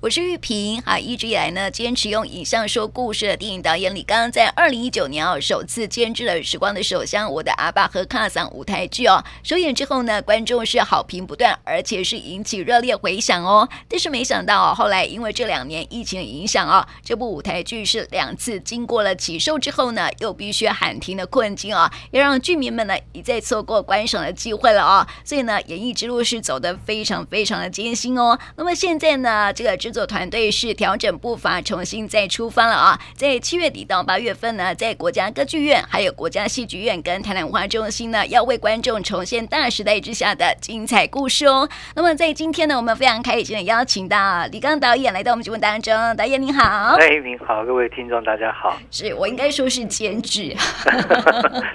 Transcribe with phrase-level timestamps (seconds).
[0.00, 13.68] 我是玉萍啊，一直以来呢，坚持用影像说故事的电影导演李刚，在二零一九年哦，首次监制了《时光的手相》我的阿爸和卡桑舞台剧哦，首演之后呢，观众是好评不断，而且是引起热烈回响哦。
[13.88, 25.04] 但是没想到哦，后来因为这两年疫情的影响哦，这部舞台剧是两次经过了起售之后呢，又必须喊停的困境哦，也让剧迷们呢一再错过观赏的机会了哦。
[25.24, 28.38] 所以呢，演艺之路是走得非常非常的艰辛哦。
[28.54, 29.76] 那么现在呢，这个。
[29.88, 33.00] 制作团队是调整步伐，重新再出发了啊！
[33.14, 41.66] 在七月底到八月份呢，在国家歌剧院、还有国家戏剧院跟台南文化中心呢，要为观众重现大时代之下的精彩故事哦。
[41.94, 45.94] 那么在今天呢，我们非常开心的邀请到李刚导演来到我们节目当中。
[46.18, 48.78] 导演您好，哎，您好，各位听众大家好。
[48.90, 50.54] 是我应该说是监制，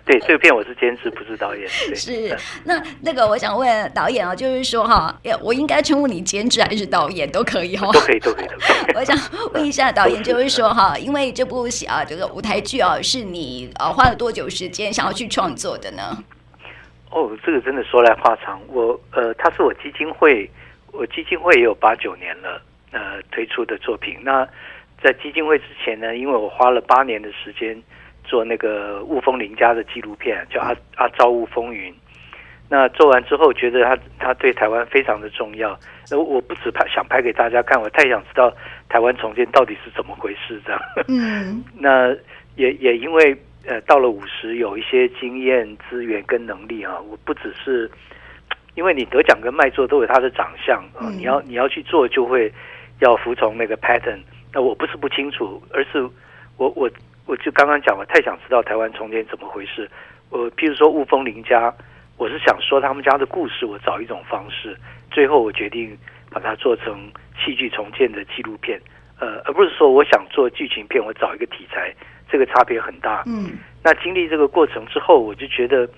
[0.05, 1.67] 对，这个片我是监制，不是导演。
[1.87, 7.89] 对是那那个我想问导演啊，就是说哈，我应该称呼你监制还是导演都可以哈？
[8.05, 8.95] 可以，都可以，都可以。
[8.95, 9.17] 我想
[9.53, 16.23] 问一下导演，就是说哈，因为这部戏啊，这个舞台剧啊，是你呃花了多久时间想要去创作的呢？
[17.11, 18.59] 哦，这个真的说来话长。
[18.67, 20.49] 我呃，它是我基金会，
[20.91, 24.17] 我基金会也有八九年了，呃，推出的作品。
[24.21, 24.47] 那
[25.01, 27.81] 在基金会之前呢，因为我花了八年的时间
[28.23, 31.93] 做那个雾峰林家的纪录片，叫阿《阿阿昭雾风云》。
[32.73, 35.77] 那做完之后，觉得他他对台湾非常的重要。
[36.09, 38.51] 那我不止拍想拍给大家看，我太想知道
[38.89, 40.81] 台湾重建到底是怎么回事这样。
[41.07, 42.09] 嗯， 那
[42.55, 47.87] 也也因为呃到了五十，有一些经验、资源跟能力啊，我不只是
[48.73, 52.51] 因为你得奖跟卖座都有他的长相啊，你要你要去做就会
[53.01, 54.17] 要服从那个 pattern。
[54.51, 56.01] 那我不是不清楚，而是
[56.57, 56.89] 我我
[57.27, 59.87] 我就刚刚讲，我太想知道台湾重建怎么回事。
[60.31, 61.71] 我譬如说雾峰林家。
[62.17, 64.77] 我是想说他们家的故事，我找一种方式，
[65.11, 65.97] 最后我决定
[66.29, 67.11] 把它做成
[67.43, 68.79] 戏剧重建的纪录片，
[69.19, 71.93] 呃，而不是说我想做剧情片，我找一个题材，
[72.29, 73.23] 这个差别很大。
[73.25, 75.89] 嗯，那经历这个过程之后，我就觉得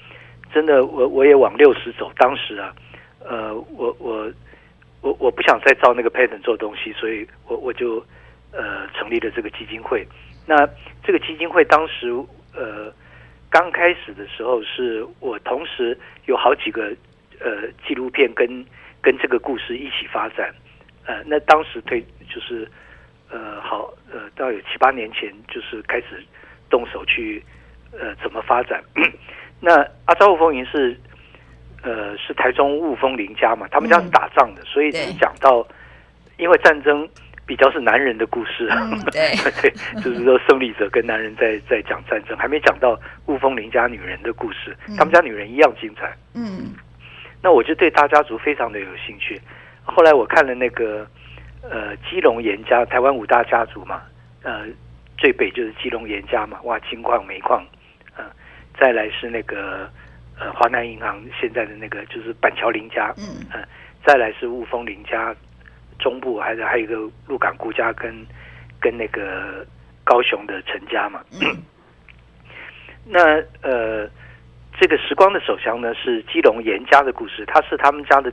[0.54, 2.12] 真的，我我也往六十走。
[2.16, 2.74] 当时啊，
[3.20, 4.32] 呃，我我
[5.02, 8.04] 我我不想再照那个 pattern 做东西，所以我我就
[8.52, 10.08] 呃成立了这个基金会。
[10.48, 10.68] 那
[11.04, 12.10] 这个基金会当时
[12.56, 12.92] 呃。
[13.56, 16.94] 刚开始的时候，是我同时有好几个
[17.40, 18.66] 呃纪录片跟
[19.02, 20.54] 跟这个故事一起发展，
[21.06, 22.70] 呃，那当时推就是
[23.32, 26.22] 呃好呃，到有七八年前就是开始
[26.70, 27.42] 动手去
[27.94, 28.84] 呃怎么发展。
[29.62, 29.72] 那
[30.04, 31.00] 阿昭雾风云是
[31.82, 35.66] 呃是台中雾峰林家嘛，他们家是打仗的，嗯、所以是讲到
[36.38, 37.08] 因为战争。
[37.46, 46.12] 比较是男人的故事，嗯、 对对，就是说胜利者跟男人在在讲战争，还没讲到雾峰林家女人的故事，嗯、他们家女人一样精彩。
[46.34, 46.74] 嗯，
[47.44, 49.40] 那我就对大家族非常的有兴趣。
[49.84, 51.08] 后来我看了那个
[51.62, 54.02] 呃基隆严家，台湾五大家族嘛，
[54.42, 54.66] 呃
[55.16, 57.64] 最北就是基隆严家嘛，哇，金矿煤矿，
[58.18, 58.32] 嗯、呃，
[58.80, 59.88] 再来是那个
[60.40, 63.64] 呃华南银行现在的那个就是板桥林家，嗯、呃，
[64.04, 65.36] 再来是雾峰林家。
[66.00, 66.96] 中部还是还有一个
[67.28, 68.26] 鹿港顾家跟
[68.80, 69.66] 跟那个
[70.04, 71.58] 高雄的陈家嘛，嗯、
[73.06, 73.20] 那
[73.62, 74.10] 呃
[74.80, 78.32] 这个时光的手枪呢是基隆严家的故事，它是他们家的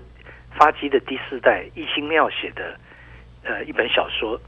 [0.50, 2.76] 发迹的第四代一心妙写的
[3.42, 4.40] 呃一本小说，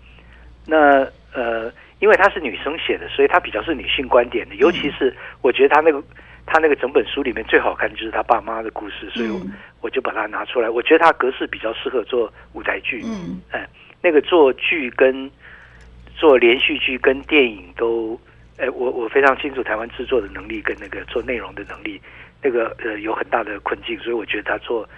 [0.66, 6.02] 那呃因为她是女生写的，所以她比较是女性观点的，尤其是我觉得她那个。
[6.46, 9.40] 他那个整本书里面最好看的就是他爸妈的故事，所以我
[9.80, 10.68] 我就把它拿出来。
[10.68, 13.02] 我觉得他格式比较适合做舞台剧。
[13.04, 13.68] 嗯，哎，
[14.02, 15.30] 那个做剧跟
[16.16, 18.18] 做连续剧跟电影都，
[18.58, 22.00] 哎，我我非常清楚台湾制作的能力跟那个做内容的能力，
[22.42, 24.88] 那个呃有很大的困境，所以我觉得他做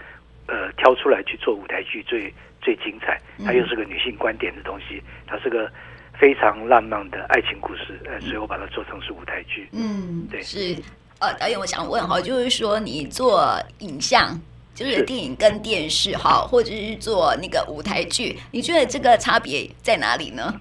[0.46, 3.20] 呃挑出来去做舞台剧最最精彩。
[3.44, 5.70] 他又是个女性观点的东西，他是个
[6.12, 9.68] 非常浪漫的爱情故事，呃，所以我把它做成是舞台剧。
[9.72, 10.76] 嗯，对，是。
[11.18, 14.38] 呃，导演，我想问哈，就是说你做影像，
[14.74, 20.54] 就是电影跟电视哈，或者是做那个舞台剧，你觉得这个差别在哪里呢？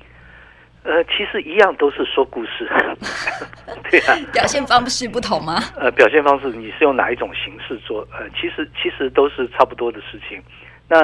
[0.84, 2.70] 呃，其实一样都是说故事，
[3.92, 5.62] 对啊，表现方式不同吗？
[5.76, 8.08] 呃，表现方式你是用哪一种形式做？
[8.14, 10.42] 呃，其实其实都是差不多的事情。
[10.88, 11.02] 那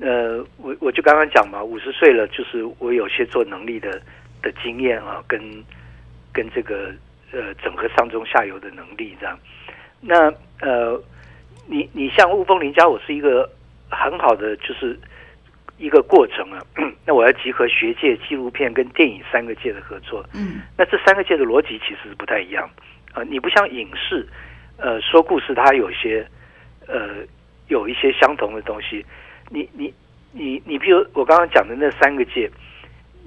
[0.00, 4.00] 呃，我我就刚刚讲嘛，五十岁了，就是我有些做能力的
[4.40, 5.38] 的经验啊，跟
[6.32, 6.90] 跟这个。
[7.36, 9.38] 呃，整个上中下游的能力这样，
[10.00, 10.98] 那呃，
[11.66, 13.46] 你你像雾峰林家，我是一个
[13.90, 14.98] 很好的，就是
[15.76, 16.58] 一个过程啊。
[17.04, 20.24] 那我要集合学界、纪录片跟电影三个界的合作。
[20.32, 22.64] 嗯，那这三个界的逻辑其实是不太一样
[23.12, 23.24] 啊，呃。
[23.24, 24.26] 你不像影视，
[24.78, 26.26] 呃，说故事它有些
[26.86, 27.16] 呃
[27.68, 29.04] 有一些相同的东西。
[29.50, 29.92] 你你
[30.32, 32.50] 你你比如我刚刚讲的那三个界，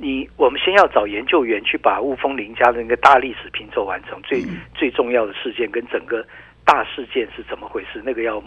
[0.01, 4.43] 你我们先要找研究员去把雾峰林家的那个大历史拼凑完成，最
[4.73, 6.25] 最重要的事件跟整个
[6.63, 8.41] 大事件是怎么回事，那个要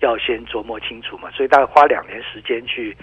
[0.00, 1.30] 要先琢磨清楚嘛。
[1.30, 2.94] 所以大概花两年时间去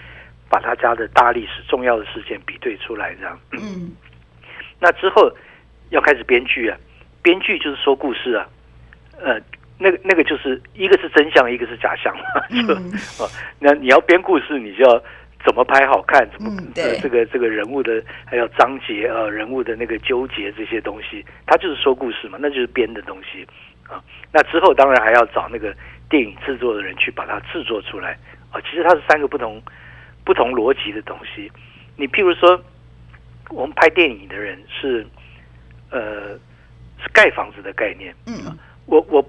[0.48, 3.38] 把他家的大历史重要的事件比对出来，这样。
[3.52, 3.90] 嗯。
[4.80, 5.30] 那之后
[5.90, 6.78] 要开始编剧啊，
[7.20, 8.48] 编剧就是说故事啊，
[9.20, 9.40] 呃。
[9.80, 12.74] 那个那个就是一个是真相，一个是假象嘛，就
[13.22, 13.30] 哦，
[13.60, 15.00] 那你要编故事，你就要
[15.44, 23.46] 怎么拍好看，怎么、这个这个人物的还有章节啊，人物的那个纠结这些东西，他就是说故事嘛，那就是编的东西
[23.88, 24.02] 啊。
[24.32, 25.74] 那之后当然还要找那个
[26.08, 28.18] 电影制作的人去把它制作出来
[28.50, 28.60] 啊。
[28.62, 29.62] 其实它是三个不同
[30.24, 31.50] 不同逻辑的东西。
[31.96, 32.60] 你譬如说，
[33.50, 35.06] 我们拍电影的人是
[35.90, 36.36] 呃
[37.00, 38.56] 是盖房子的概念，嗯，
[38.86, 39.24] 我我。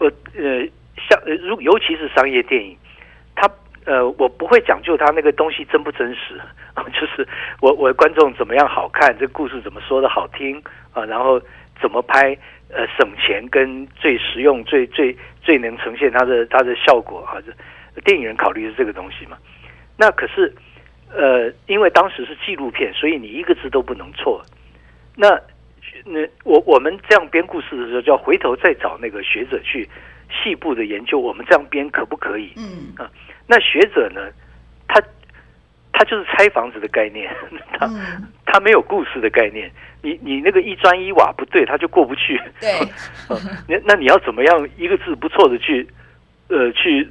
[0.00, 0.06] 我
[0.36, 0.64] 呃，
[1.08, 2.76] 像呃，如尤其是商业电影，
[3.34, 3.50] 他
[3.88, 6.38] 呃，我不会讲究他那个东西真不真实
[6.74, 7.26] 啊， 就是
[7.62, 10.62] 我我观众怎么样好看，这故事怎么说的好听
[10.92, 11.40] 啊，然后
[11.80, 12.36] 怎么拍
[12.68, 17.40] 呃省钱跟最实用、最最最能呈现它的它的效果啊，
[17.94, 19.38] 这电影人考虑是这个东西嘛。
[19.96, 20.54] 那可是
[21.10, 24.44] 呃，因为当时是纪录片，所以你一个字都不能错。
[25.16, 25.30] 那
[26.04, 29.88] 那我我们这样编故事的时候，就要回头再找那个学者去
[30.30, 32.52] 细部的研究，我们这样编可不可以？
[32.58, 33.10] 嗯啊，
[33.48, 34.20] 那学者呢，
[34.86, 35.02] 他
[35.92, 37.28] 他就是拆房子的概念，
[37.72, 39.68] 他、嗯、 他没有故事的概念。
[40.00, 42.40] 你你那个一砖一瓦不对，他就过不去。
[42.60, 42.70] 对，
[43.66, 45.84] 那、啊、那你要怎么样一个字不错的去
[46.48, 47.10] 呃去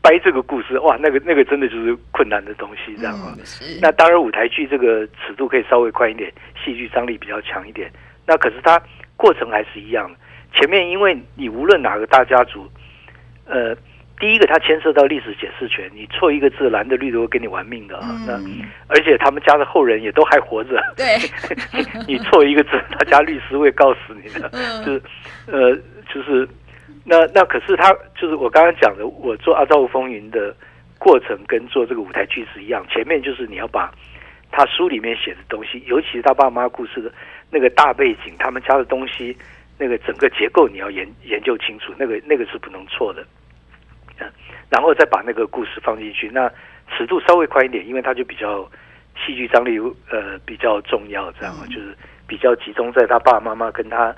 [0.00, 0.78] 掰这个故事？
[0.78, 3.34] 哇，那个那个真的就是困难的东西，这样啊。
[3.36, 6.32] 嗯、那当然舞台剧这个尺度可以稍微宽一点，
[6.62, 7.90] 戏剧张力比较强一点。
[8.24, 8.80] 那可是它
[9.16, 10.16] 过程还是一样的。
[10.54, 12.70] 前面因为你无论哪个大家族，
[13.46, 13.76] 呃，
[14.18, 18.08] 第一个它牵涉到历史解释权，你错一个字，蓝的绿的会跟你玩命的啊。
[18.10, 20.82] 嗯、那而且他们家的后人也都还活着。
[20.96, 21.16] 对，
[22.06, 24.50] 你错一个字，他家律师会告死你的。
[24.52, 25.02] 嗯、就是
[25.46, 25.76] 呃，
[26.12, 26.48] 就是
[27.04, 30.54] 那那可是他就是我刚刚讲的，我做《阿罩雾风云》的
[30.98, 32.84] 过程跟做这个舞台剧是一样。
[32.88, 33.92] 前面就是你要把
[34.50, 37.12] 他书里面写的东西，尤其是他爸妈故事的。
[37.50, 39.34] 那个大背景，他们家的东西，
[39.78, 43.26] 那个整个结构你要研研究清楚，那个那个是不能错的，嗯，
[44.70, 46.50] 然后再把那个故事放进去，那
[46.96, 48.68] 尺度稍微宽一点，因为它就比较
[49.14, 49.78] 戏剧张力
[50.10, 54.14] 呃比较重要，这样就是比较集中在他爸爸妈妈跟他。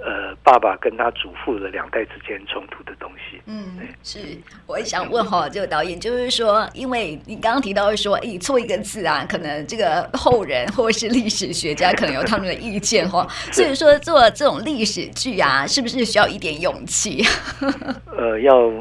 [0.00, 4.20] 呃，爸爸跟他祖父的两代之间冲突的东西，嗯，是，
[4.64, 17.24] 我也想问哈，这个导演就是说，因为你刚刚提到说，哎，错一个字啊，可能这个后人或是历史学家可能有他们的意见哈， 所以说做这种历史剧啊，是不是需要一点勇气？
[18.16, 18.72] 呃，要。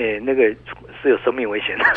[0.00, 0.42] 哎，那个
[1.02, 1.84] 是有生命危险的。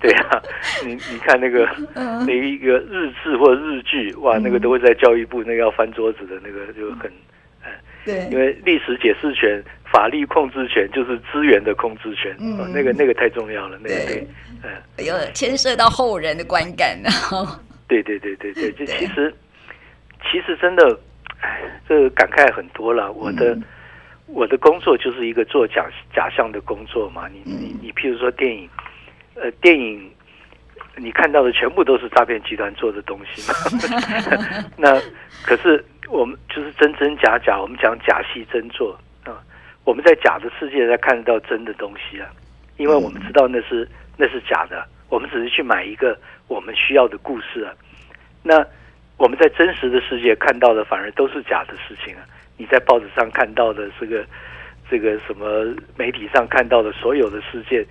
[0.00, 0.42] 对啊，
[0.84, 7.10] 你你看那个那一个日志或者日剧，哇，那个都会在教育部那个要翻桌子的那个就很，
[8.04, 14.26] 对，因为历史解释权、法律控制权就是资源的控制权，嗯，那个那个太重要了，那个对，
[14.62, 17.44] 嗯，有牵涉到后人的观感， 然后，
[17.88, 19.34] 对对对对对，这其实
[20.30, 20.98] 其实真的，
[21.40, 23.58] 哎，这个感慨很多了，我的。
[24.26, 28.68] 我的工作就是一个做假假象的工作嘛，你你你，譬如说电影，
[29.34, 30.10] 呃，电影
[30.96, 33.54] 你看到的全部都是诈骗集团做的东西嘛。
[34.76, 35.00] 那
[35.44, 39.38] 可是我们就是真真假假，我们讲假戏真做啊。
[39.84, 42.28] 我们在假的世界才看得到真的东西啊，
[42.78, 46.18] 因为我们知道那是那是假的，我们只是去买一个
[46.48, 47.72] 我们需要的故事啊。
[48.42, 48.66] 那
[49.18, 52.26] 我们在真实的世界看到的反而都是假的事情啊。
[52.56, 54.24] 你在报纸上看到的这个，
[54.90, 57.84] 这个什么媒体上看到的所有的事件，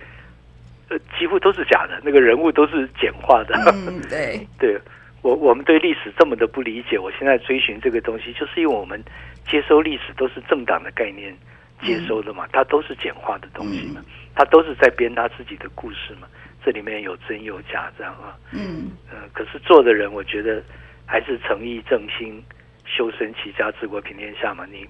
[0.88, 3.54] 呃，几乎都是假的，那个人物都是简化的。
[3.72, 4.78] 嗯， 对，对
[5.22, 9.02] 我我们对历史这么的不理解，我现在追寻这个东西，就是因为我们
[9.48, 11.36] 接收历史都是政党的概念
[11.82, 14.04] 接收的嘛，嗯、它都是简化的东西嘛，
[14.34, 16.26] 它都是在编他自己的故事嘛，
[16.64, 18.36] 这里面有真有假这样啊。
[18.52, 20.62] 嗯，呃，可是做的人，我觉得
[21.04, 22.42] 还是诚意正心。
[22.86, 24.86] 修身齐家治国平天下嘛，你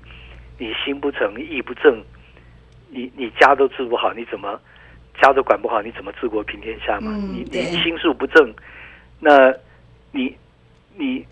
[0.58, 2.02] 你心不诚意不正，
[2.90, 4.60] 你你家都治不好，你怎么
[5.20, 7.10] 家都管不好，你怎么治国平天下嘛？
[7.14, 8.54] 嗯、你你心术不正，
[9.18, 9.52] 那
[10.12, 10.36] 你
[10.94, 11.26] 你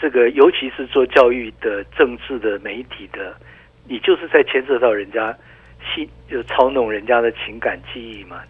[0.00, 3.36] 这个尤其是做教育的、政治的、媒体的，
[3.86, 5.36] 你就是在牵涉到人家
[5.94, 8.42] 心，就操弄人家的情感记忆嘛。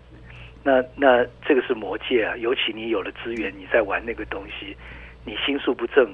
[0.63, 4.77] 那那这个是魔戒啊，尤其你有了资源，你在玩那个东西，
[5.25, 6.13] 你心术不正。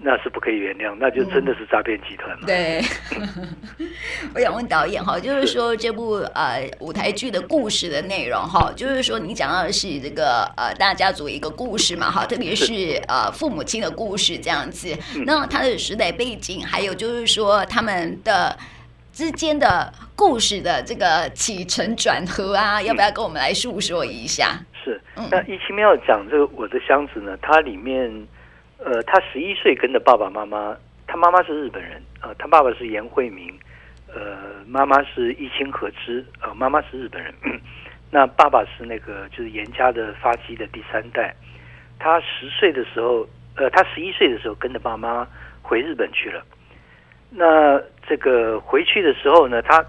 [0.00, 2.46] 那是不可以原谅，那就真的是诈骗集团嘛。
[2.46, 2.80] 对，
[4.32, 18.56] 我想问导演哈，就是说这部呃舞台剧的故事的内容哈，就是说你讲到的是这个呃大家族一个故事嘛哈，特别是呃父母亲的故事这样子，那他的时代背景，还有就是说他们的
[19.12, 24.60] 之间的故事的这个起承转合啊，要不要跟我们来述说一下？
[24.84, 25.00] 是，
[25.30, 28.26] 那一期妙讲这个我的箱子呢，它里面。
[28.78, 33.52] 呃，他十一岁跟着爸爸妈妈，他妈妈是日本人啊、呃，他爸爸是严惠明，
[34.06, 34.36] 呃，
[34.68, 37.34] 妈妈是一清和之，呃，妈妈是日本人，
[38.12, 41.34] 那爸爸是那个就是严家的发迹的第三代。
[41.98, 45.26] 他十岁的时候，呃，他十一岁的时候跟着爸妈
[45.60, 46.40] 回日本去了。
[47.30, 49.84] 那这个回去的时候呢，他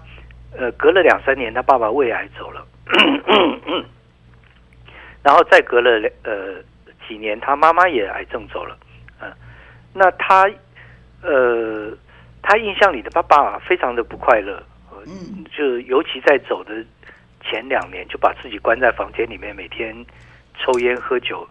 [0.58, 2.66] 呃隔了两三年，他爸爸胃癌走了，
[5.22, 6.60] 然后再隔了两呃。
[7.10, 8.78] 几年，他妈妈也癌症走了，
[9.18, 9.36] 嗯、呃，
[9.92, 10.48] 那他，
[11.22, 11.90] 呃，
[12.40, 14.62] 他印象里的爸爸非常的不快乐，
[15.08, 16.72] 嗯，就尤其在走的
[17.42, 19.92] 前两年，就把自己关在房间里面，每天
[20.56, 21.44] 抽烟喝酒，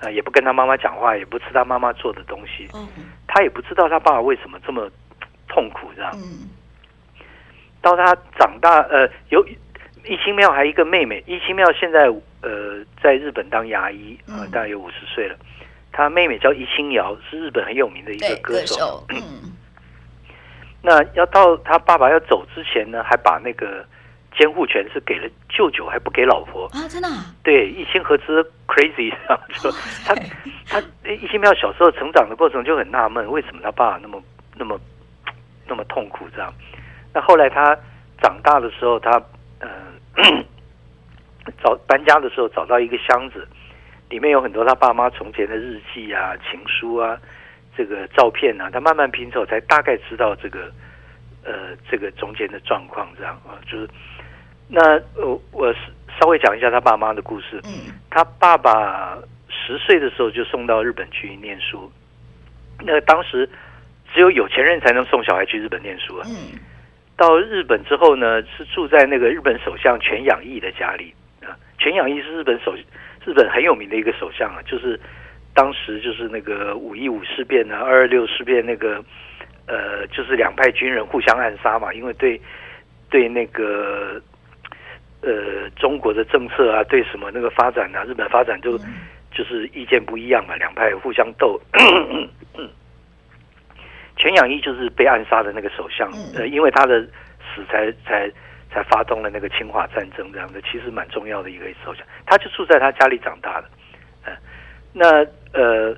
[0.00, 2.88] 呃，也不跟他妈妈讲话，也不吃他妈妈做的东西，嗯，
[3.26, 4.90] 他也不知道他爸爸为什么这么
[5.48, 6.48] 痛苦，这样，嗯，
[7.82, 9.44] 到他长大，呃，有。
[10.06, 12.06] 一清妙还有一个妹妹，一清妙现在
[12.42, 15.36] 呃在日本当牙医，呃，大概有五十岁了。
[15.92, 18.74] 她妹妹叫一清瑶，是日本很有名的一个歌手。
[18.74, 19.52] 歌手 嗯，
[20.82, 23.86] 那要到他爸爸要走之前呢，还把那个
[24.36, 26.86] 监护权是给了舅舅，还不给老婆啊？
[26.88, 27.08] 真的？
[27.42, 29.10] 对，一清和之 crazy，
[29.62, 29.70] 就
[30.04, 30.14] 他
[30.66, 34.22] 他一清妙小时候成长的过程就很纳闷，为什么他爸爸那么
[34.56, 34.78] 那么
[35.66, 36.52] 那么痛苦这样？
[37.14, 37.74] 那后来他
[38.20, 39.12] 长大的时候，他
[39.60, 39.93] 呃。
[41.62, 43.46] 找搬家的时候找到一个箱子，
[44.08, 47.18] 里面有很多他爸妈从前的日记啊、情书啊、
[47.76, 50.72] 这个照片啊，他慢慢拼凑才大概知道这个
[51.44, 53.88] 呃这个中间的状况这样啊，就是
[54.68, 55.74] 那我我
[56.18, 57.60] 稍微讲一下他爸妈的故事。
[57.64, 59.18] 嗯，他爸爸
[59.48, 61.92] 十岁的时候就送到日本去念书，
[62.80, 63.48] 那当时
[64.12, 66.26] 只有有钱人才能送小孩去日本念书啊。
[66.26, 66.58] 嗯。
[67.16, 71.54] 到日本之后呢，是住在那个日本首相全养义的家里啊。
[71.78, 72.74] 全养义是日本首
[73.24, 74.98] 日本很有名的一个首相啊，就是
[75.54, 79.04] 当时就是那个五一五事变啊，二二六事变那个
[79.66, 82.40] 呃，就是两派军人互相暗杀嘛，因为对
[83.08, 84.20] 对那个
[85.22, 88.76] 呃中国的政策啊，对什么那个发展啊，日本发展就
[89.30, 91.60] 就是意见不一样嘛，两派互相斗。
[94.16, 97.02] 泉养义就是被暗杀的那个首相，呃，因为他的
[97.40, 98.30] 死才才
[98.70, 102.06] 才发动了那个侵华战争，这样的其实蛮重要的一个首相。
[102.24, 103.68] 他就住在他家里长大的，
[104.24, 104.32] 呃、
[104.92, 105.96] 那呃，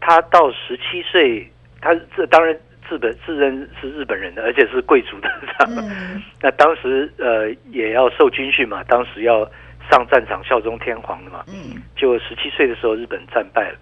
[0.00, 1.46] 他到十七岁，
[1.82, 2.56] 他这当然
[2.88, 5.86] 自本自认是日本人的，而且是贵族的这样。
[5.86, 9.44] 嗯、那当时呃也要受军训嘛，当时要
[9.90, 11.44] 上战场效忠天皇的嘛。
[11.48, 13.78] 嗯，就十七岁的时候，日本战败了，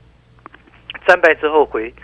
[1.07, 1.95] 战败之后回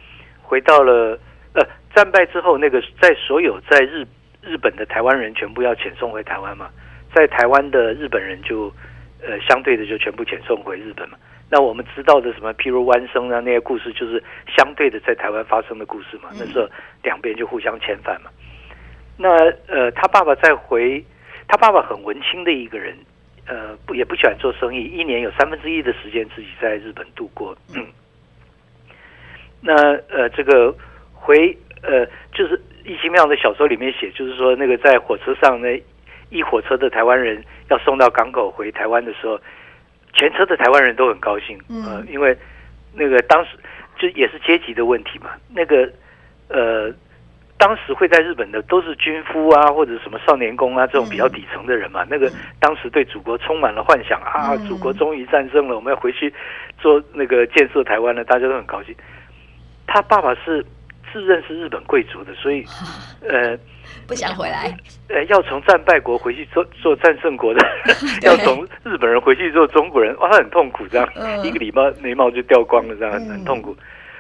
[0.41, 1.19] 回到了。
[1.55, 4.05] 呃，战败之后，那个在所有在日
[4.43, 6.69] 日本的台湾人全部要遣送回台湾嘛，
[7.15, 8.73] 在台湾的日本人就
[9.23, 11.17] 呃相对的就全部遣送回日本嘛。
[11.49, 14.21] 那我们知道的什么，譬如弯生啊那些故事，就是
[14.57, 16.31] 相对的在台湾发生的故事嘛。
[16.33, 16.69] 那时候
[17.05, 18.31] 两边就互相遣返嘛。
[19.17, 19.29] 那
[19.69, 21.05] 呃，他爸爸在回，
[21.47, 22.97] 他爸爸很文青的一个人，
[23.47, 27.57] 呃，不也不喜欢做生意，一年有三分之一的时间自己在日本度过。
[27.77, 27.87] 嗯，
[29.63, 29.73] 那
[30.09, 30.75] 呃这个。
[31.25, 32.05] 回呃，
[32.35, 35.69] 就是易清妙的小说里面写，就是说那个在火车上呢
[36.29, 39.41] 一火车的台湾人要送到港口回台湾的时候，
[40.13, 42.37] 全车的台湾人都很高兴，呃，因为
[42.93, 43.51] 那个当时
[43.99, 45.31] 就也是阶级的问题嘛。
[45.49, 45.91] 那个
[46.49, 46.93] 呃，
[47.57, 52.07] 当时会在日本的都是军夫啊，或者什么少年宫啊这种比较底层的人嘛。
[52.11, 56.33] 那个当时对祖国充满了幻想啊，祖国终于战胜了，我们要回去
[56.79, 58.95] 做那个建设台湾了，大家都很高兴。
[59.87, 60.65] 他爸爸是。
[61.15, 62.65] 自认是日本贵族的，所以，
[63.29, 63.57] 呃，
[64.09, 64.77] 不想回来。
[65.09, 67.65] 呃，要从战败国回去做做战胜国的，
[68.27, 73.77] 要从日本人回去做中国人，哇，他很痛苦，这样、嗯、一个礼拜眉毛就掉光了，这样很，痛苦。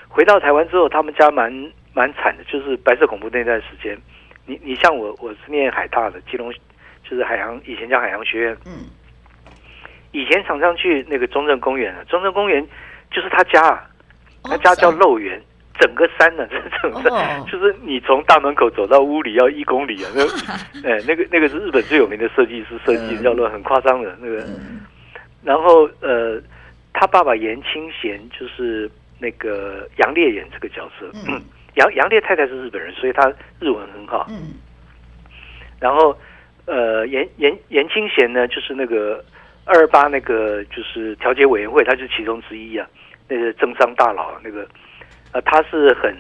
[0.09, 1.53] 回到台湾之后，他们家蛮
[1.93, 3.99] 蛮惨的，就是白色恐怖那段时间。
[4.47, 6.53] 你你像我，我是念海大的，基隆
[7.03, 8.57] 就是海洋，以前叫海洋学院。
[8.67, 8.87] 嗯。
[10.13, 12.65] 以前常常去那个中正公园啊，中正公园
[13.11, 13.85] 就是他家，
[14.45, 15.37] 他家叫肉圆。
[15.37, 15.43] 哦
[15.85, 16.49] 整个山呢，
[16.83, 20.11] 整个山就是你从大门口走到屋里要一公里啊！
[20.14, 20.23] 那，
[20.88, 24.43] 哎，那个那个是日本最有名的设计师设计，叫做很夸张的那个。
[25.43, 26.41] 然后呃，
[26.95, 31.11] 他爸爸严清贤就是那个杨烈演这个角色。
[31.29, 31.38] 嗯，
[31.76, 34.26] 杨杨烈太太是日本人，所以他日文很好。
[34.31, 34.55] 嗯，
[35.79, 36.17] 然后
[36.64, 39.23] 呃，严严严清贤呢，就是那个
[39.67, 42.88] 二二八那个就是调解委员会，他就是其中之一啊。
[43.29, 44.67] 那个政商大佬，那个
[45.35, 46.17] 呃，他是很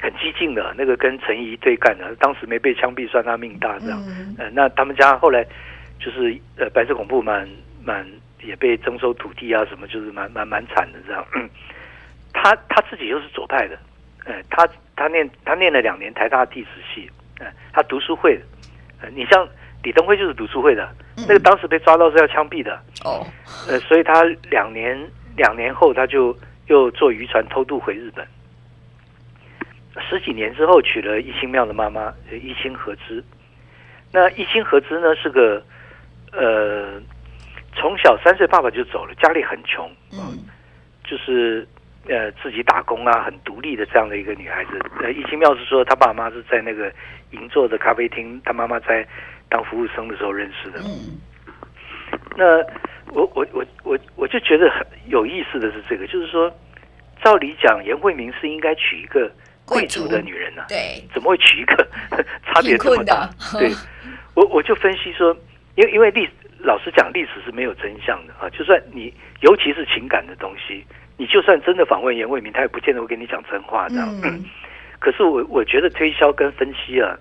[0.00, 4.00] 很激进的，那个跟陈仪对干的，当时没被枪毙，算他命大这样。
[4.06, 5.44] 嗯、呃，那他们家后来
[5.98, 7.46] 就是呃白色恐怖蛮
[7.84, 8.06] 蛮
[8.40, 11.26] 也被征收土地啊什么，就是蛮蛮蛮惨的这样。
[11.34, 11.50] 嗯、
[12.32, 13.76] 他他自己又是左派的，
[14.24, 18.42] 呃，他他念他念了两年台大地质系，呃，他读书会的。
[19.02, 19.46] 呃，你像
[19.82, 22.80] 李登辉就是读书会的，嗯、那个当时被抓到是要枪毙的。
[23.04, 23.26] 哦，
[23.68, 24.96] 呃，所以他两年。
[25.34, 28.22] 两年后，他就又坐渔船偷渡回日本。
[30.00, 33.22] 十几年之后，娶了一清庙的妈妈，一清和之。
[34.12, 35.62] 那一清和之呢，是个
[36.32, 37.00] 呃，
[37.74, 40.38] 从小三岁爸爸就走了，家里很穷，嗯，
[41.04, 41.66] 就是
[42.08, 44.80] 呃自己打工啊，很独立的这样的一个女孩子。
[45.02, 46.92] 呃，一清庙是说，她爸妈是在那个
[47.30, 49.06] 银座的咖啡厅，她妈妈在
[49.48, 50.80] 当服务生的时候认识的。
[50.80, 51.20] 嗯，
[52.36, 52.64] 那。
[53.14, 56.50] 我我我我我就觉得很有意思的是这个，就是说，
[57.22, 59.30] 照理讲，严惠明是应该娶一个
[59.64, 61.86] 贵族的女人呢、啊，对，怎么会娶一个
[62.46, 63.28] 差别这么大？
[63.58, 63.70] 对，
[64.34, 65.36] 我我就分析说，
[65.76, 66.28] 因为因为历
[66.58, 68.48] 老实讲，历史是没有真相的啊。
[68.50, 70.84] 就算你尤其是情感的东西，
[71.16, 74.08] 你就算真的访问颜惠明，他也不见得会跟你讲真话这样。
[74.22, 74.44] 嗯、
[75.00, 77.16] 可是我我觉得推销跟分析啊，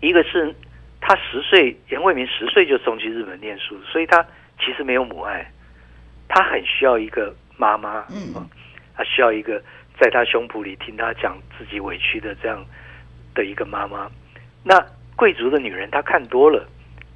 [0.00, 0.54] 一个是。
[1.00, 4.22] 他十岁，颜惠明十岁就送去日本念书，所以他
[4.60, 5.50] 其实没有母爱，
[6.28, 8.32] 他很需要一个妈妈，嗯，
[8.96, 9.62] 她需要一个
[10.00, 12.64] 在她胸脯里听她讲自己委屈的这样
[13.34, 14.10] 的一个妈妈。
[14.64, 14.82] 那
[15.14, 16.66] 贵族的女人，她看多了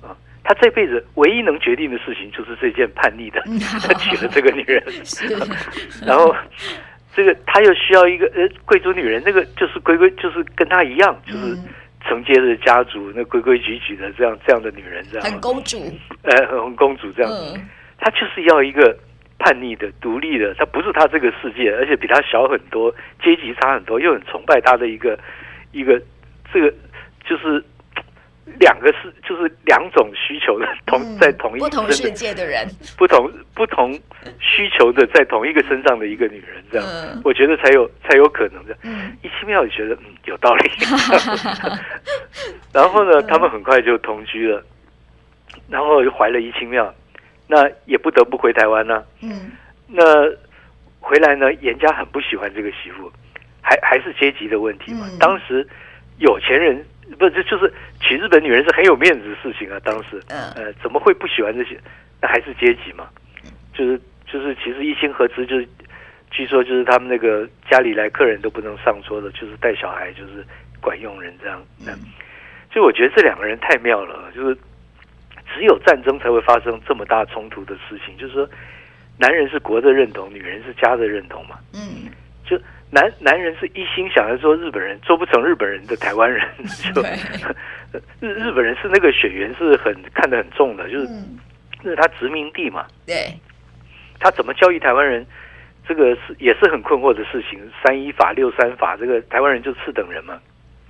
[0.03, 0.13] 啊，
[0.45, 3.41] 他这辈子唯一能决定的事情就是这件叛逆的，
[3.81, 4.83] 她娶了这个女人，
[6.05, 6.35] 然后
[7.15, 11.57] 这个他又需要一个呃贵族女人，那个就是规规，就是跟她一样，就是。
[12.05, 15.31] 承接着家族那规规矩矩的这样这样的女人，这样。
[15.31, 15.79] 很公主，
[16.23, 17.65] 呃，很公主这样，嗯、
[17.97, 18.99] 她就是要一个
[19.43, 25.19] 叛逆的、独立的，他不是他这个世界，而且比他小很多，阶级差很多，又很崇拜他的一个
[25.73, 26.01] 一个
[26.53, 26.73] 这个
[27.25, 27.63] 就是。
[28.59, 32.67] 两个是就是两种需求的同在同一不同世界的人，
[32.99, 33.95] 不同不同
[34.41, 38.77] 需求的在同一个身上的一个女人，这样、嗯、我觉得才有才有可能的。
[38.83, 40.71] 嗯，一心庙也觉得嗯有道理。
[42.75, 44.61] 然后呢，嗯、他们很快就同居了，
[45.69, 46.93] 然后又怀了一清庙，
[47.53, 49.05] 那也不得不回台湾呢、啊。
[49.21, 49.53] 嗯，
[49.87, 50.03] 那
[51.01, 53.13] 回来呢，严家很不喜欢这个媳妇，
[53.61, 55.07] 还还是阶级的问题嘛。
[55.13, 55.69] 嗯、当时
[56.17, 56.83] 有钱人。
[57.19, 59.79] 不，这就是娶日本女人是很有面子的事情啊！
[59.85, 61.79] 当时，呃，怎么会不喜欢这些？
[62.23, 63.07] 那还是阶级嘛，
[63.75, 65.69] 就是就是，其实一心合资就是，
[66.31, 70.43] 据说就是他们那个家里来客人都不能上桌的，就是带小孩就是
[70.81, 71.63] 管佣人这样。
[71.85, 71.93] 那
[72.73, 74.57] 所以我觉得这两个人太妙了，就是
[75.53, 78.17] 只有战争才会发生这么大冲突的事情。
[78.17, 78.49] 就是说，
[79.19, 81.59] 男人是国的认同，女人是家的认同嘛。
[81.75, 82.11] 嗯，
[82.45, 82.59] 就。
[82.95, 86.47] 男男人是一心想要做日本人，做不成日本人的台湾人，
[86.95, 87.01] 就
[88.21, 91.09] 日日本人是那个血缘是很看得很重的，就是
[91.83, 92.85] 那是他殖民地嘛。
[93.07, 93.33] 对，
[94.21, 95.27] 他怎么教育台湾人，
[95.89, 97.59] 这个是也是很困惑的事情。
[97.83, 100.39] 三一法、六三法，这个台湾人就次等人嘛。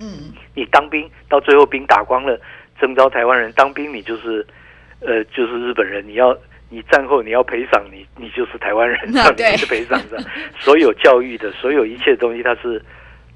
[0.01, 2.37] 嗯，你当兵到最后兵打光了，
[2.83, 4.45] 征召台湾人当兵，你就是
[4.99, 6.37] 呃就是日本人，你要。
[6.69, 10.17] 你战后你要赔偿，你你就是台湾人，那你是赔偿的。
[10.57, 12.81] 所有教育的，所有一切东西，他是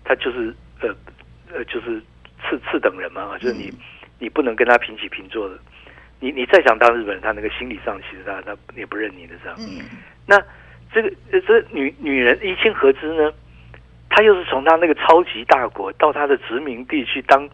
[0.03, 0.89] 他就是呃
[1.53, 2.01] 呃，就是
[2.41, 3.71] 次次等人嘛，就是你
[4.17, 5.55] 你不能跟他平起平坐的。
[6.19, 9.55] 你你再想当日本人，他那个心理上其实他他也不认你的这样。
[9.59, 9.85] 嗯，
[10.25, 10.41] 那
[10.91, 13.31] 这个这女女人一清和之呢，
[14.09, 17.47] 她又是从她那个超级大国到她的殖民地去当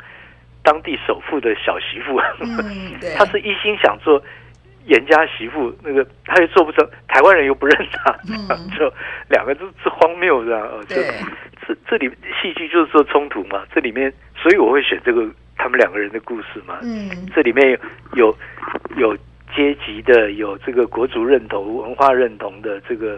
[0.63, 2.19] 当地首富的小媳妇。
[2.39, 4.21] 嗯，对， 她是一心想做。
[4.86, 8.45] 严家媳妇那个，他又做不成，台湾人又不认他，嗯、
[8.78, 8.93] 就
[9.30, 10.69] 两个字是荒谬这样。
[10.89, 11.10] 对，
[11.65, 12.10] 这这里
[12.41, 16.80] 戏剧就是说冲突嘛，这里面，所以我会选这个他们两个人的故事嘛。
[16.82, 17.80] 嗯，这里面
[18.17, 18.38] 有
[18.97, 19.15] 有
[19.56, 23.17] 阶级的，有这个国族认同、文化认同的，这个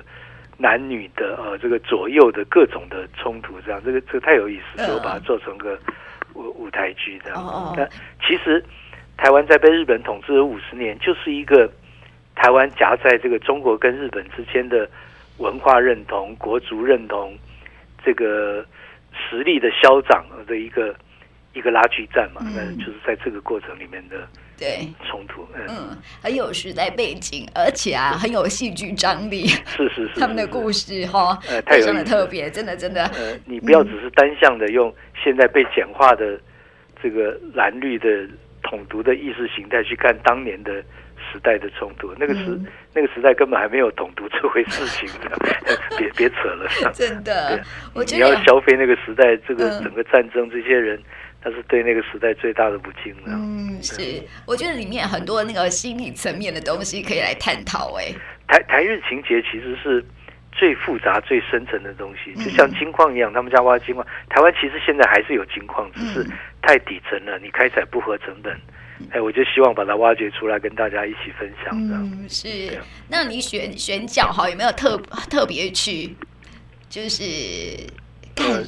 [0.60, 5.79] 男女的呃，这个左右的各种的冲突，这样，这个这个太有意思，所以我把它做成个
[6.36, 7.43] 舞舞台剧这样。
[7.43, 7.88] 哦，那
[8.28, 8.63] 其实。
[9.17, 11.71] 台湾在被日本统治了五十年，就是一个
[12.36, 14.89] 台湾夹在这个中国跟日本之间的
[15.38, 17.34] 文化认同、国族认同，
[18.04, 18.65] 这个
[19.13, 20.93] 实力的消长的一个
[21.54, 22.41] 一个拉锯战嘛。
[22.54, 24.88] 那就是在这个过程里面的对。
[25.08, 36.39] 冲突，嗯，嗯，很有时代背景，而且啊很有戏剧张力，是是是，他们的故事哈，呃，非常的特别，真的真的，呃，你不要只是单向的用现在被简化的
[37.02, 38.08] 这个蓝绿的
[38.63, 40.74] 统独的意识形态去看当年的
[41.32, 45.38] 时代的冲突，那个时、嗯、那个时代根本还没有统独这回事情的，
[45.98, 47.63] 别别扯了，真的，
[47.94, 50.98] 我觉得你要消费那个时代这个整个战争这些人。
[50.98, 51.04] 嗯
[51.45, 53.34] 那是对那个时代最大的不敬了。
[53.34, 57.93] 嗯，是，我觉得里面很多那个心理层面的东西可以来探讨。
[57.99, 58.12] 哎，
[58.47, 60.03] 台台日情节其实是
[60.51, 64.03] 最复杂、最深层的东西，就像金矿一样，他们家挖金矿。
[64.27, 66.27] 台湾其实现在还是有金矿，只是
[66.63, 68.60] 太底层了，你开采不合成本。
[69.12, 71.77] 哎，我就希望把它挖掘出来，跟大家一起分享。
[71.77, 72.81] 嗯，是。
[73.08, 74.97] 那你选选角哈，有没有特
[75.29, 76.15] 特别去，
[76.89, 77.23] 就是
[78.36, 78.63] 看？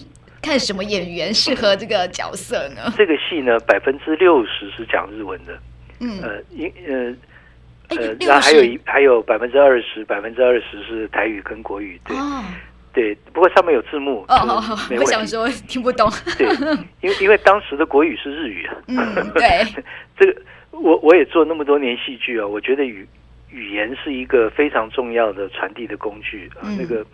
[0.47, 2.93] 看什么演员适合这个角色呢？
[2.95, 5.60] 这个戏呢，百分之六十是讲日文的，
[5.99, 12.43] 嗯，呃，因呃呃，那、欸、还有一还有百分之二十，百分之二十是台语跟国语，对，哦、
[12.93, 14.63] 对，不过上面有字幕，哦，
[14.97, 16.47] 我想说听不懂，对，
[17.01, 18.65] 因为因为当时的国语是日语。
[18.65, 19.65] 啊，嗯， 对，
[20.17, 23.05] 这个我我也做那么多年戏剧啊，我觉得语
[23.49, 27.05] 语言是一个非常重要的传递的工具啊，嗯、那个。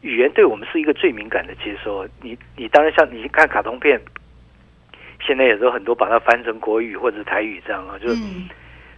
[0.00, 2.06] 语言对我们是一个最敏感的接收。
[2.20, 4.00] 你你当然像你看卡通片，
[5.20, 7.98] 现在也都很多把它翻成国语或者台语这样啊。
[7.98, 8.16] 就是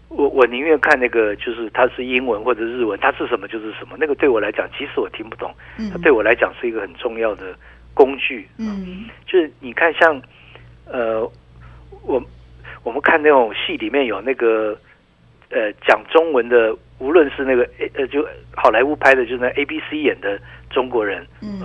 [0.08, 3.96] 我我宁愿看那个，就是它是英文或者日文，它是什么就是什么。
[3.98, 5.52] 那个对我来讲，即使我听不懂，
[5.90, 7.56] 它对我来讲是一个很重要的
[7.94, 8.48] 工具。
[8.58, 10.20] 嗯，就是你看像
[10.86, 11.22] 呃，
[12.02, 12.22] 我
[12.82, 14.78] 我们看那种戏里面有那个
[15.54, 20.38] 呃讲中文的，无论是那个呃就好莱坞拍的，就是那 A B C 演的。
[20.70, 21.60] 中国人，嗯，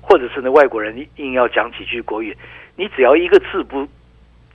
[0.00, 2.34] 或者是那外国人硬要讲几句国语，
[2.76, 3.86] 你只要一个字不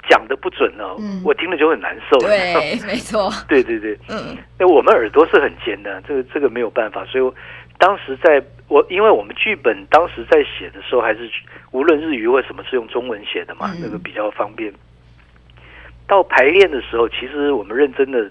[0.10, 2.18] 讲的不准了，嗯，我听了就很难受。
[2.18, 2.56] 对，
[2.88, 3.32] 没错。
[3.48, 7.06] 对对对，嗯，那我们耳朵是很尖的，这个这个没有办法。
[7.06, 7.32] 所以我
[7.78, 11.30] 当时在我，因为我们剧本当时在写的时候，还是
[11.70, 14.74] 无论日语或什么是用中文写的嘛，那个比较方便。
[16.08, 18.28] 到排练的时候，其实我们认真的，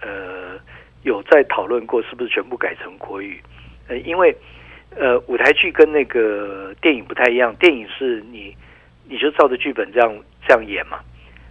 [0.00, 0.58] 呃，
[1.02, 3.40] 有在讨论过是不是全部改成国语，
[3.88, 4.36] 呃，因为。
[4.96, 8.52] 呃，舞台剧跟那个电影不太一样，电影是你
[9.08, 10.12] 你就照着剧本这样
[10.44, 10.98] 这样演嘛。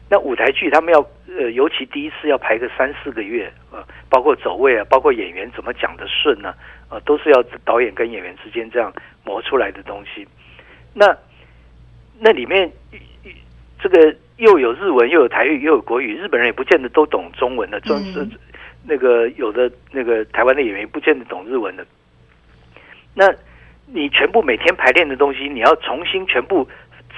[0.09, 6.53] 那舞台剧他们要呃，尤其第一次要排个三四个月啊，包括走位啊，包括演员怎么讲的顺呢，
[6.89, 10.27] 啊，都是要导演跟演员之间这样磨出来的东西。
[10.93, 11.17] 那
[12.19, 12.69] 那里面
[13.79, 18.25] 这个又有日文，又有台语，又有国语，日本人也不见得都懂中文的，专是
[18.85, 21.85] 那个有的那个台湾的演员不见得懂日文的。
[23.13, 23.29] 那，
[23.85, 26.65] 你全部每天排练的东西，你要重新全部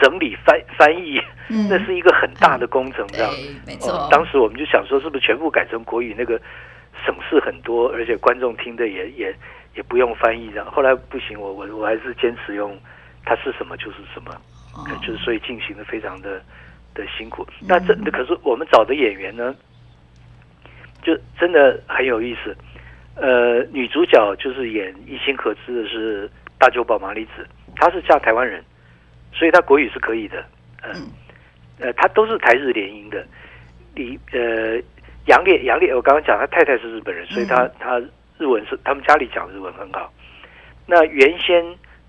[0.02, 3.32] 整理翻翻译，嗯，那是一个很大的工程，这样。
[3.68, 4.08] 没错，哦。
[4.10, 6.42] 当时我们就想说，是不是全部改成国语，那个
[7.06, 9.36] 省事很多，而且观众听的也也
[9.76, 10.66] 也不用翻译这样。
[10.72, 12.76] 后来不行，我我我还是坚持用，
[13.24, 14.32] 它是什么就是什么，
[14.74, 16.42] 哦，就是所以进行的非常的
[16.94, 17.46] 的辛苦。
[17.68, 19.56] 那这可是我们找的演员呢，
[21.02, 22.56] 就真的很有意思。
[23.16, 28.64] 呃，女主角就是演一心可知的是大久保麻里子，她是嫁台湾人，
[29.34, 30.44] 所以她国语是可以的。
[30.82, 31.12] 呃、嗯，
[31.80, 33.26] 呃，她都是台日联姻的。
[33.94, 34.82] 李呃
[35.28, 38.00] 杨烈杨烈，我刚刚讲他太太是日本人，所以他他
[38.38, 40.12] 日文是他们家里讲日文很好。
[40.88, 41.64] 那原先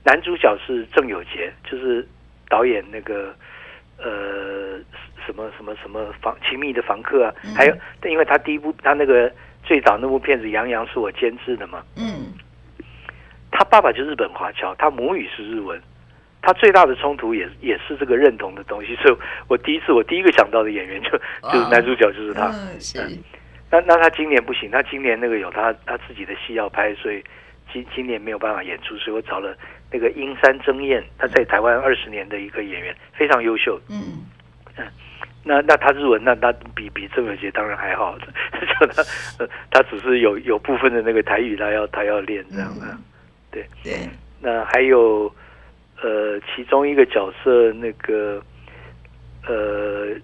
[0.05, 2.07] 男主角是郑有杰，就是
[2.49, 3.35] 导演那个
[4.03, 4.79] 呃
[5.25, 9.33] 什么什么什么房亲密的房客啊，还有，因为他第一部他那个。
[9.65, 11.85] 最早那部片子《杨洋》是我监制的嘛？
[11.97, 12.35] 嗯，
[13.53, 15.81] 他爸爸就日本华侨，他母语是日文，
[16.43, 18.97] 他最大的冲突也也是这个认同的东西。
[18.97, 22.49] 所以，我第一次我第一个想到的演员就就是男主角就是他。
[22.49, 22.99] 嗯，是。
[23.71, 27.23] 那那他今年不行，他今年那个有他他自己的戏要拍，所以
[27.73, 29.57] 今今年没有办法演出，所以我找了
[29.93, 33.79] 那个英山争艳，他在台湾二十年的一个演员，非常优秀。
[33.89, 34.25] 嗯
[34.77, 34.87] 嗯。
[35.45, 38.17] 那那他日文，那那比比郑有杰当然还好，
[38.81, 39.05] 就他
[39.71, 42.99] 他只是有有部分的那个台语，他要他要练这样的，嗯，
[43.51, 44.09] 对对。
[44.41, 45.33] 那还有
[46.01, 48.41] 呃，其中一个角色那个
[49.47, 50.15] 呃，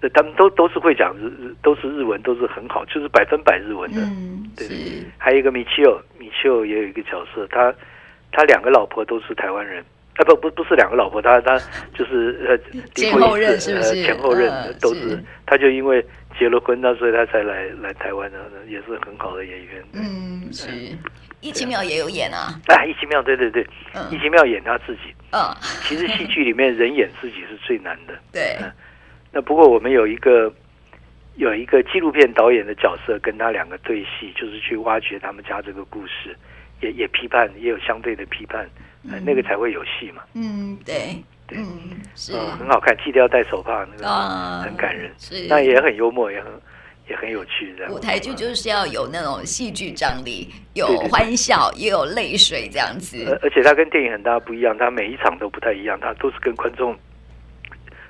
[0.00, 4.00] 那他们都都是会讲日日，都是日文，都是很好，就是百分百日文的。
[4.02, 4.66] 嗯，对。
[5.18, 7.74] 还有一个米切尔，米切尔也有一个角色，他
[8.32, 9.84] 他两个老婆都是台湾人。
[10.16, 11.56] 啊不不不是两个老婆，他他
[11.94, 14.02] 就是呃前后任是不是？
[14.02, 16.04] 前后任都是，是，他就因为
[16.36, 19.84] 结了婚，那所以他才来来台湾的，也是很好的演员。
[19.92, 20.66] 嗯，是。
[21.40, 22.52] 易其妙也有演啊。
[22.66, 23.62] 啊，易其妙，对对对，
[24.10, 25.14] 易、嗯、其妙演他自己。
[25.30, 25.54] 嗯。
[25.84, 28.14] 其实戏剧里面人演自己是最难的。
[28.32, 28.56] 对。
[29.30, 30.52] 那不过我们有一个
[31.36, 36.36] 有一个纪录片导演的角色跟他两个对戏，就是去挖掘他们家这个故事，
[36.80, 38.68] 也也批判，也有相对的批判，
[39.02, 40.22] 嗯呃、那个才会有戏嘛。
[40.34, 46.52] 嗯，对，对，嗯，是、呃，很好看，记得要戴手帕，那个很感人，是，那也很幽默，也很
[47.08, 47.74] 也很有趣。
[47.76, 53.24] 这样舞台剧就是要有那种戏剧张力，有欢笑，也有泪水，这样子。
[53.26, 56.96] 而而且它跟电影很大不一样，它每一场都不太一样，它都是跟观众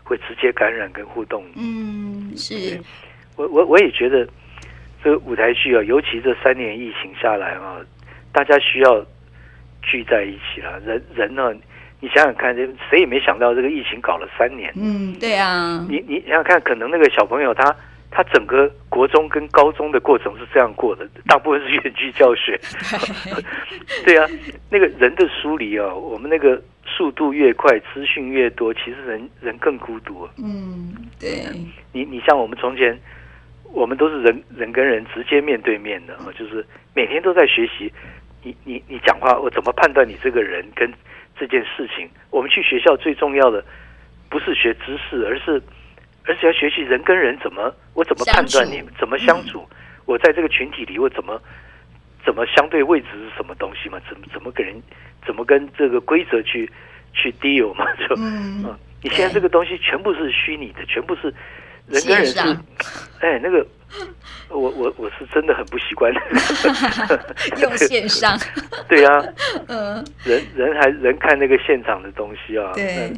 [0.02, 1.44] 会直接感染跟互动。
[1.54, 2.80] 嗯，是。
[3.36, 4.28] 我我我也觉得
[5.04, 7.78] 这个舞台剧啊，尤其这三年疫情下来啊，
[8.38, 9.04] 大家需要
[9.82, 10.78] 聚在一起了。
[10.86, 11.52] 人人呢，
[11.98, 12.54] 你想想看，
[12.88, 14.72] 谁也没想到这个疫情搞了三年。
[14.76, 15.84] 嗯，对啊。
[15.90, 17.74] 你你想想看，可能那个小朋友他
[18.12, 22.56] 他整个国中跟高中的过程是这样过的，大部分是远距教学。
[24.06, 24.24] 对啊，
[24.70, 30.28] 那个人的疏离啊，我们那个速度越快，资讯越多，其实人人更孤独。
[30.40, 31.42] 嗯，对。
[31.92, 32.96] 你你像我们从前。
[33.70, 37.92] 我们都是人人跟人直接面对面的啊，就是每天都在学习。
[38.42, 40.92] 你你你讲话，我怎么判断你这个人跟
[41.38, 42.08] 这件事情？
[42.30, 43.64] 我们去学校最重要的
[44.28, 45.62] 不是学知识，而是
[46.24, 49.68] 而是要学习人跟人怎么，我怎么判断你怎么相处？
[50.06, 51.40] 我在这个群体里，我怎么
[52.24, 54.00] 怎么相对位置是什么东西嘛？
[54.08, 54.80] 怎么怎么跟人
[55.26, 56.70] 怎么跟这个规则去
[57.12, 57.84] 去 deal 嘛？
[57.96, 58.64] 就嗯，
[59.02, 61.34] 你现在这个东西全部是虚拟的，全部是。
[61.88, 62.38] 人跟人是，
[63.20, 63.66] 哎，那个，
[64.50, 66.12] 我我我是真的很不习惯
[67.60, 68.38] 用线上。
[68.88, 69.24] 对呀、啊，
[69.68, 73.12] 嗯，人人还人看那个现场的东西啊，对。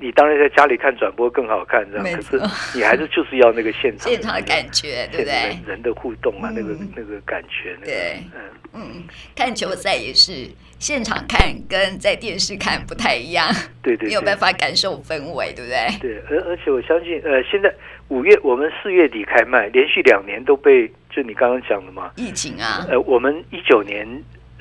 [0.00, 2.04] 你当然在家里看转播更好看，这样。
[2.04, 5.58] 可是你还是就是要那个现场 现场的感觉，对不对？
[5.66, 8.40] 人的互动啊，那个那个感觉，对，嗯
[8.74, 9.02] 嗯，
[9.36, 13.48] 看球赛也是现场看，跟在电视看不太一样，
[13.82, 15.98] 对对，没有办法感受氛围，对不对？
[16.00, 17.72] 对，而而且我相信，呃，现在
[18.08, 24.06] 五月我们四月底开卖，连续两年都被就你刚刚讲的嘛，疫情啊，呃，我们一九年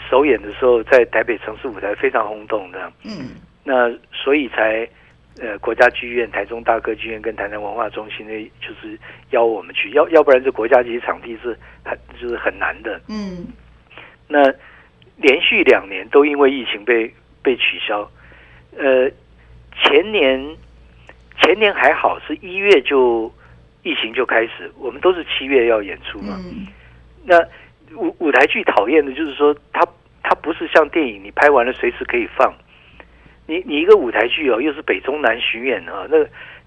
[0.10, 3.32] 首演的时候在台北城市舞台非常轰动的，嗯，
[3.64, 4.88] 那所以才。
[5.40, 8.98] 呃，国家剧院、台中大歌剧院跟台南文化中心呢，就是
[9.30, 13.00] 邀我们去，要要不然这国家级场地是很就是很难的。
[13.08, 13.46] 嗯，
[14.28, 14.42] 那
[15.18, 18.10] 连续两年都因为疫情被被取消。
[18.78, 19.10] 呃，
[19.76, 20.58] 前年
[21.40, 23.32] 前年还好，是一月就
[23.84, 26.36] 疫情就开始，我们都是七月要演出嘛。
[26.40, 26.66] 嗯，
[27.24, 27.40] 那
[27.96, 29.86] 舞舞台剧讨厌的就是说，它
[30.24, 32.52] 它不是像电影，你拍完了随时可以放。
[33.48, 36.18] 你你一个舞台剧哦，又是北中南巡演啊，那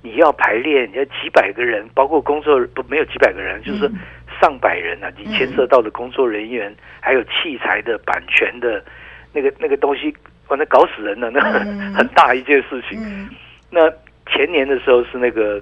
[0.02, 3.88] 你要排练，你要几百个人，包括工作不没有几百个人，就是
[4.40, 8.82] 上百人啊，你牵涉到的工作人员，还有器材的版权的，
[9.34, 10.14] 那个那个东西，
[10.48, 11.60] 哇，那搞死人了，那很
[11.92, 12.98] 很大一件事情。
[13.70, 13.90] 那
[14.32, 15.60] 前年的时候是那个，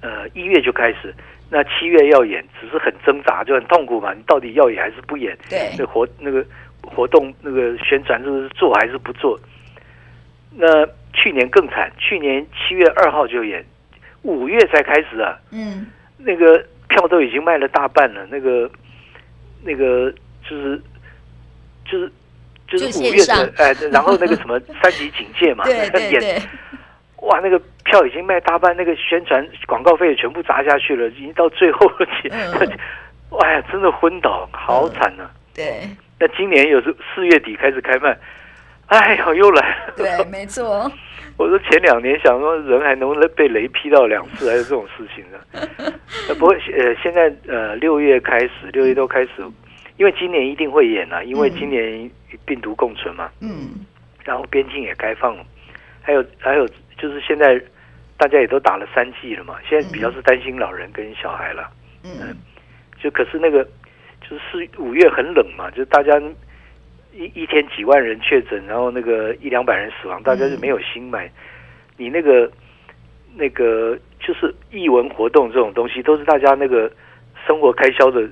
[0.00, 1.14] 呃，一月就开始，
[1.48, 5.38] 那七月要演，只是很挣扎，就很痛苦嘛，你到底要演还是不演？
[5.48, 6.44] 对，那活那个
[6.82, 9.38] 活动那个宣传就是做还是不做？
[10.54, 13.64] 那去年更惨，去年七月二号就演，
[14.22, 15.38] 五月才开始啊。
[15.50, 15.86] 嗯，
[16.18, 18.26] 那个票都已经卖了大半了。
[18.30, 18.70] 那个
[19.62, 20.12] 那个
[20.48, 20.80] 就是
[21.84, 22.12] 就是
[22.68, 26.38] 就是五月的哎，然后那个什么三级警戒嘛， 对对对，
[27.22, 32.06] 哇，那个票已经卖大半，那个宣传广告费也全部砸下去了，已经到最后了。
[32.30, 32.78] 嗯，
[33.30, 35.30] 哇呀，真的昏倒，好惨啊。
[35.54, 35.88] 对，
[36.18, 38.16] 那今年又是四月底开始开卖。
[38.86, 39.94] 哎呦，又来了！
[39.96, 40.90] 对，没错。
[41.38, 45.92] 我说前两年想说人还能不能被雷劈到两次，还有这种事情呢？
[46.38, 49.30] 不过呃，现在呃六月开始，六月都开始，
[49.96, 52.10] 因为今年一定会演啊，因为今年
[52.44, 53.30] 病毒共存嘛。
[53.40, 53.70] 嗯。
[54.24, 55.44] 然后边境也开放了，
[56.02, 56.68] 还有还有
[56.98, 57.58] 就是现在
[58.18, 61.70] 大家也都打了三剂了嘛，现在比较是担心老人跟小孩了。
[62.04, 62.36] 嗯。
[63.02, 63.64] 就可是那个
[64.20, 66.20] 就是四五月很冷嘛，就大家。
[67.14, 71.26] 一一天几万人确诊，然后那个一两百人死亡，大家就没有心买。
[71.26, 71.32] 嗯、
[71.96, 72.50] 你那个
[73.34, 76.90] 那个就是艺文活动这种东西，都是大家那个
[77.46, 78.26] 生活开销的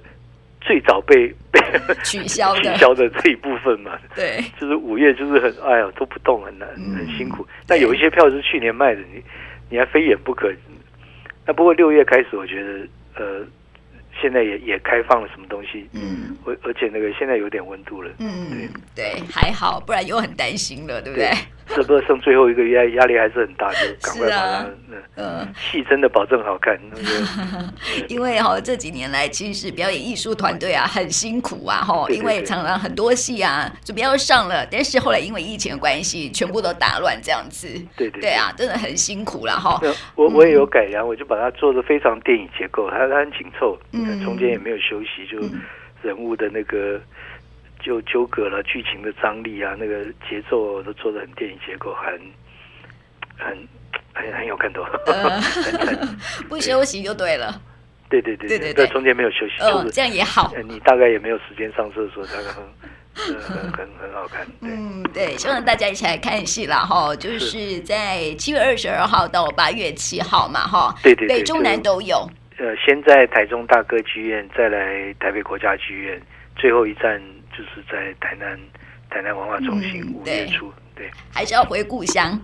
[0.60, 1.60] 最早被被
[2.04, 3.98] 取消的取消的这一部分嘛。
[4.16, 7.42] 对，就是五月就是很哎呀都不动，很难很辛苦。
[7.42, 9.22] 嗯、但有一些票是去年卖的，你
[9.68, 10.50] 你还非演不可。
[11.46, 13.44] 那不过六月开始，我觉得呃。
[14.20, 21.30] 现在也也开放了什么东西，嗯，而而且那个现在有点温度了，嗯，对对，还好，不然又很担心了，对不对？
[21.72, 24.66] 这不过剩最后一个月，压力还是很大，就 赶快把它。
[25.22, 26.76] 啊、嗯，戏真的保证好看。
[26.90, 27.72] 那个、
[28.08, 37.68] 因为哈、哦、这几年来，其实表演艺术团队啊很辛苦啊哈，因为常常很多戏啊准备要上了，但是后来因为疫情的关系，全部都打乱这样子。
[37.96, 39.80] 对对对，对啊，真的很辛苦了哈。
[40.16, 45.38] 我我也有改良，我就把它做的非常电影结构，它它很紧凑，嗯，中间也没有休息，就
[46.02, 47.00] 人物的那个。
[47.82, 52.12] 就纠葛了剧情的张力啊，那个节奏都做的很电影结构，很
[53.38, 53.56] 很
[54.12, 54.82] 很很有看头。
[55.10, 55.40] 呃、
[56.46, 57.58] 不休息就对了。
[58.10, 60.52] 对对对对对，对中间没有休息，哦、就是，这样也好。
[60.68, 64.46] 你大概也没有时间上厕所，大概很很很很好看。
[64.60, 70.94] 嗯，对，希望大家一起来看戏啦哈，就是在七月二十二号到八月七号嘛哈。
[71.02, 72.28] 对对对，北中南都有。
[72.60, 76.20] 呃，先在台中大歌剧院，再来台北国家剧院，
[76.54, 77.20] 最后一站。
[77.52, 78.58] 就是在台南，
[79.10, 82.40] 台南文化中心五月初，对，还是要回故乡，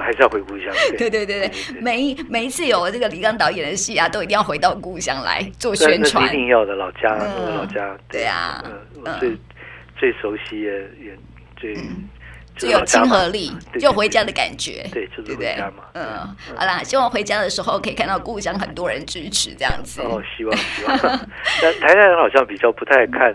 [0.00, 1.10] 还是要回故乡，对。
[1.10, 8.24] 对对对，每一每一次有这个李刚导演的戏啊，都一定要回到故乡来做宣传，一定要的，老家，老家，对。
[8.24, 8.64] 啊，
[9.04, 9.36] 嗯，最
[9.96, 11.16] 最熟悉的也
[11.54, 11.76] 最
[12.56, 20.98] 最有亲和力，就回家的感觉，对，就是回家嘛，嗯，好啦，希望回家的时候可以看到故乡很多人支持这样子，哦，希望 希望，
[21.62, 23.34] 但台南人好像比较不太看。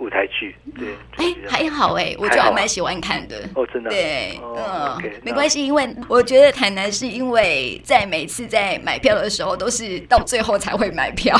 [0.00, 3.36] 舞台剧对，哎，还好哎，我就还蛮喜欢看的。
[3.56, 11.36] 哦，真的对，嗯，没关系，因为我觉得台南是因为在每次在买票的时候都是到最后才会买票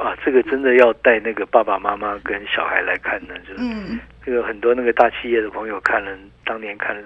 [0.00, 6.10] 啊，这个真的要带那个爸爸妈妈跟小孩来看呢，就是嗯，这个很多那个大企业的朋友看了，
[6.44, 7.02] 当年看了。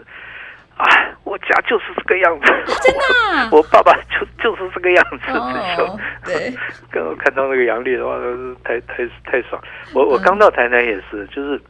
[0.76, 0.86] 啊，
[1.22, 3.00] 我家就是这个样子，啊、真的、
[3.38, 3.48] 啊？
[3.52, 6.52] 我，我爸爸就就是这个样子，哦、对，
[6.90, 8.18] 刚刚看到那个杨丽的话，
[8.64, 9.62] 太太太爽。
[9.94, 11.60] 我我刚到台南也是，就是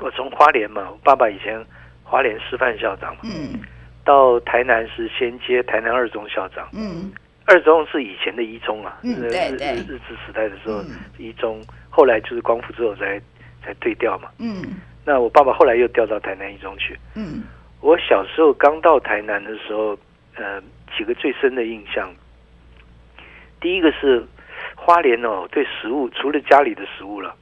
[0.00, 1.64] 我从花莲嘛，我爸爸以前
[2.02, 3.58] 花莲师范校长嘛，嗯，
[4.04, 7.10] 到台南是先接台南二中校长，嗯，
[7.50, 10.84] 二中是以前的一中啊，嗯，对对，日治时代的时候
[11.18, 11.60] 一中，
[11.90, 13.20] 后来就是光复之后才
[13.60, 14.62] 才对调嘛，嗯，
[15.04, 17.42] 那我爸爸后来又调到台南一中去，嗯。
[17.80, 19.98] 我小时候刚到台南的时候，
[20.34, 20.62] 呃，
[20.96, 22.08] 几个最深的印象。
[23.58, 24.22] 第一个是
[24.76, 27.34] 花莲哦，对食物除了家里的食物了，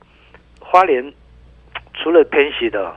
[0.61, 1.13] 花莲
[1.95, 2.97] 除了偏西的，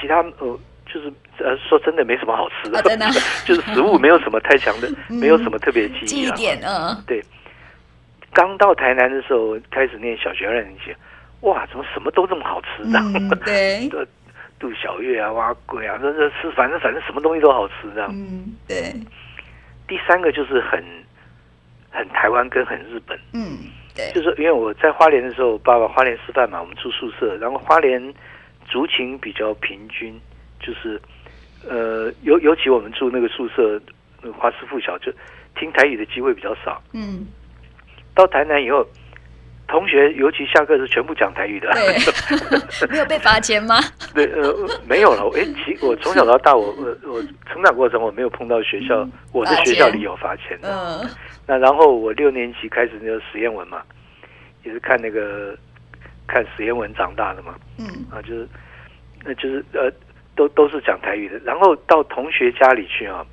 [0.00, 0.58] 其他呃
[0.94, 3.06] 就是呃说真的没什么好吃的，啊、真的
[3.44, 7.20] 就是食物没有什么太强的，嗯、 没有什么特别记忆记忆点嗯，对。
[8.32, 10.94] 刚到台南的时候，开始念小学二年级，
[11.40, 12.98] 哇，怎么什么都这么好吃的？
[13.00, 13.90] 嗯、对。
[14.60, 18.08] 杜小月啊，哇，贵啊，这这吃，反正反正什么东西都好吃，这样。
[18.12, 18.94] 嗯，对。
[19.86, 20.82] 第三个就是很
[21.90, 23.18] 很台湾跟很日本。
[23.32, 23.58] 嗯，
[23.94, 24.10] 对。
[24.12, 28.14] 就是因为我在花莲的时候，爸爸花莲师范嘛，我们住宿舍，然后花莲
[28.66, 30.18] 族群比较平均，
[30.64, 31.00] 就是
[31.68, 33.80] 呃，尤尤其我们住那个宿舍，
[34.22, 35.12] 那个华师附小，就
[35.54, 36.82] 听台语的机会比较少。
[36.92, 37.26] 嗯。
[38.14, 38.86] 到台南以后。
[39.66, 41.72] 同学，尤其下课是全部讲台语的。
[41.72, 41.96] 对，
[42.86, 43.76] 没有被罚钱吗？
[44.14, 44.54] 对，呃，
[44.86, 45.26] 没有了。
[45.34, 50.68] 哎，其我从小到大，我我我成长过程，我没有碰到学校，嗯、我的学校里有罚钱的。
[50.70, 51.10] 嗯。
[51.46, 53.82] 那然后我六年级开始那个实验文嘛，
[54.64, 55.56] 也是看那个
[56.26, 57.54] 看实验文长大的嘛。
[57.78, 57.86] 嗯。
[58.10, 58.46] 啊，就是，
[59.24, 59.90] 那就是呃，
[60.36, 61.38] 都都是讲台语的。
[61.44, 63.24] 然后到同学家里去啊，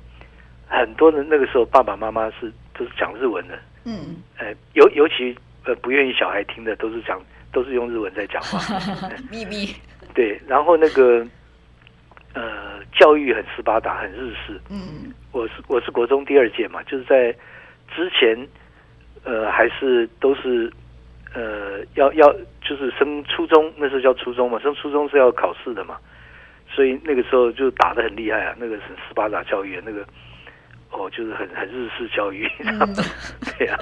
[0.68, 3.58] 很多人那个时候爸爸妈妈是都是讲日文的。
[3.84, 4.16] 嗯。
[4.38, 5.36] 呃，尤尤其。
[5.64, 8.58] 呃，不愿意小孩听的都是讲，都是用日文在讲话。
[9.30, 9.68] 秘密。
[10.12, 11.24] 对，然后那个
[12.34, 14.60] 呃，教育很斯巴达，很日式。
[14.68, 17.32] 嗯，我是我是国中第二届嘛，就是在
[17.94, 18.36] 之前，
[19.22, 20.68] 呃，还是都是
[21.32, 25.96] 呃，要要就是升初中，那时候叫初中嘛，升初中是要考试的嘛，
[26.74, 30.04] 所以那个时候就打的很厉害啊，那个是斯巴达教育，那个。
[30.94, 32.78] 哦，就是很很日式教育， 嗯、
[33.56, 33.74] 对呀、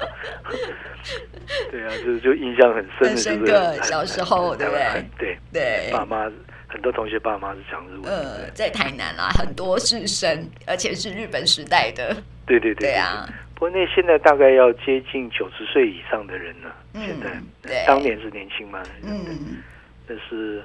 [0.43, 0.47] 啊，
[1.69, 5.05] 对呀、啊，就是就印象很深的，就是小时候，对不对？
[5.19, 6.31] 对对，爸妈
[6.69, 8.03] 很多同学爸妈是讲日文。
[8.05, 12.15] 呃，在台南啊，很多是生，而且是日本时代的。
[12.45, 13.27] 对对对，对，啊！
[13.55, 16.73] 不过那现在大概要接近九十岁以上的人了。
[16.93, 17.29] 嗯、现在
[17.61, 18.81] 对，当年是年轻嘛？
[19.03, 19.61] 嗯，
[20.07, 20.63] 但是。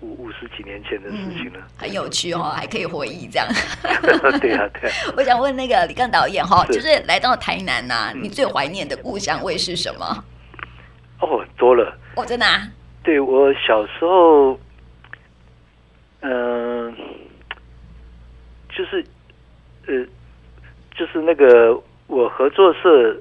[0.00, 3.48] 五五十几年前的事情了，很有趣哦，还可以回忆这样。
[4.40, 4.94] 对啊，对啊。
[5.16, 10.24] 我想问那个李刚导演哈，就是来到台南呐，你最怀念的故乡味是什么？
[11.20, 11.96] 哦，多了。
[12.16, 12.68] 哦，真的啊？
[13.02, 14.58] 对，我小时候，
[16.20, 16.94] 嗯，
[18.70, 19.04] 就是，
[19.86, 19.94] 呃，
[20.94, 23.16] 就是那个我合作社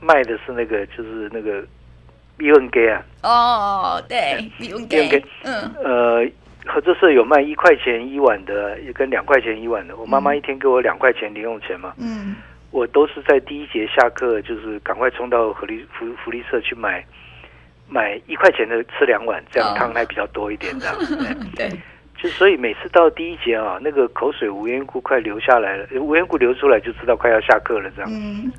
[0.00, 1.64] 卖的是那个，就是那个。
[2.38, 3.02] 米粉鸡啊！
[3.22, 5.24] 哦，对，米粉鸡。
[5.42, 6.26] 嗯，呃，
[6.66, 9.96] 合作社有卖一块钱一碗的，也跟两块钱一碗的。
[9.96, 11.94] 我妈妈一天给我两块钱零用钱嘛。
[11.98, 12.36] 嗯。
[12.72, 17.02] 我都是在第一节下课，就是赶快冲到福利福福利社去买
[17.88, 20.96] 买一块钱的吃两碗，这样汤还比较多一点，这样。
[21.56, 21.70] 对。
[22.18, 28.10] 就所以每次到第一节啊，那个口水无缘故快流下来了，无缘故流出来就知道快要下课了，这样。
[28.12, 28.52] 嗯。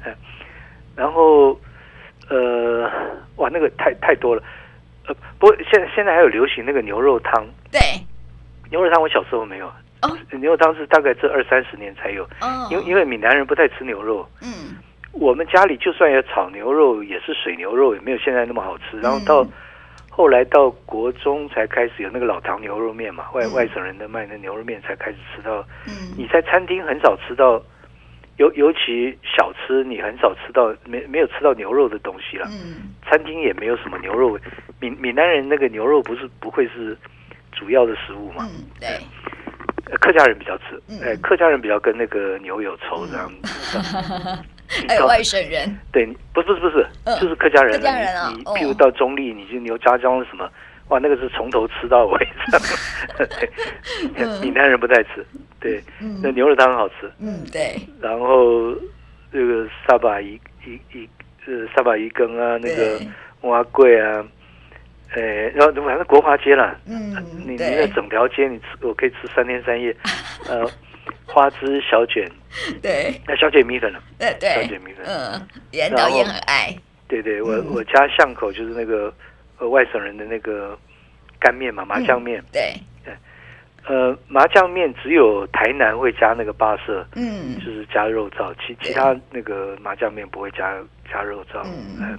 [0.96, 1.60] 然后，
[2.30, 2.90] 呃，
[3.38, 4.44] 哇，那个太太多了。
[5.08, 7.46] 呃，不过现在现在还有流行那个牛肉汤。
[7.72, 7.80] 对，
[8.70, 9.68] 牛肉汤我小时候没有。
[10.02, 12.24] 哦，牛肉汤是大概这二三十年才有。
[12.42, 14.28] 哦，因为因为闽南人不太吃牛肉。
[14.42, 14.76] 嗯，
[15.14, 19.00] 我们家里就算有炒牛肉，也是水牛肉，也没有现在那么好吃。
[19.00, 19.48] 然后到
[20.10, 25.66] 后来到国中才开始有那个老唐牛肉面嘛，外外省人的卖的牛肉面才开始吃到。
[25.88, 27.62] 嗯，你在餐厅很少吃到。
[28.38, 32.48] 尤尤其小吃，你很少吃到没没有吃到牛肉的东西了。
[32.50, 34.40] 嗯，餐厅也没有什么牛肉。
[34.80, 36.98] 闽闽南人那个牛肉不是不会是
[37.52, 38.48] 主要的食物嘛？
[38.50, 38.90] 嗯，对。
[40.02, 43.78] 客家人比较吃，哎，客家人比较跟那个牛有仇这样子。
[44.86, 45.80] 还有外省人？
[45.94, 47.72] 对，不是不是不是，就是客家人。
[47.80, 50.48] 客家人啊，你譬如到中立，你就牛家庄什么，
[50.90, 52.28] 哇，那个是从头吃到尾。
[54.42, 55.26] 闽南人不太吃。
[55.60, 55.84] 对，
[56.22, 57.12] 那牛肉汤很好吃。
[57.20, 57.76] 嗯，对。
[58.02, 58.74] 然后
[59.32, 61.10] 这个沙巴鱼鱼鱼，
[61.46, 63.00] 呃，沙巴鱼羹啊，那个
[63.42, 64.26] 碗粿啊，
[65.14, 65.22] 哎，
[65.56, 69.96] 然后反正国华街啦，嗯，你你那整条街你吃，我可以吃三天三夜。
[70.48, 70.70] 呃，
[71.26, 72.30] 花枝小卷，
[72.82, 76.74] 对，那小卷米粉了，对对，小卷米粉，嗯，严导也很爱。
[77.08, 79.14] 对对，我我家巷口就是那个
[79.58, 80.78] 呃外省人的那个
[81.40, 82.74] 干面嘛，麻酱面，对。
[83.88, 90.76] 呃，麻酱面只有台南会加那个八色，嗯，就是加肉燥，其其他那个麻酱面不会加
[91.12, 91.64] 加肉燥，
[92.00, 92.18] 嗯。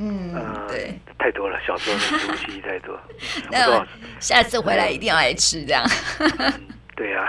[0.00, 0.32] 嗯，
[0.68, 2.96] 对，太多了，小时候的食物记忆太多，
[3.50, 3.84] 那
[4.20, 5.84] 下次回来一定要来吃这样，
[6.94, 7.28] 对 呀，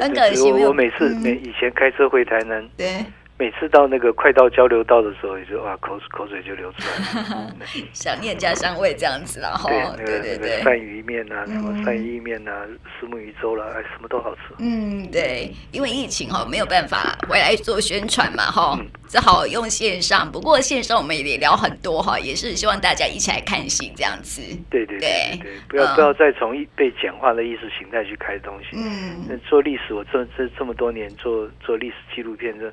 [0.00, 3.04] 很可惜，我我每次每以前开车回台南，对。
[3.38, 7.52] 每次到那个快到交流道的时候，也就哇口口水就流出来了，
[7.92, 9.68] 想念家乡味这样子了哈。
[9.96, 12.66] 对对对，鳝鱼面啊，什么鳝鱼意面啊，
[12.98, 14.40] 石目鱼粥啦，哎，什么都好吃。
[14.58, 20.32] 嗯，对，因为疫情哈没有办法回来做宣传嘛哈，只好用线上。
[20.32, 24.40] 不过线上我们也聊很多哈，也是希望大家一起来看戏这样子。
[24.70, 28.78] 对对对对，不要不要再从被简化的意识形态去开东西。
[28.78, 32.72] 嗯，那做历史，我这这这么多年做做历史纪录片这。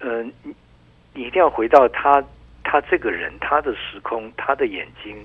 [0.00, 0.54] 呃，你
[1.12, 2.22] 你一定要回到他，
[2.62, 5.16] 他这个人，他的时空，他的眼睛，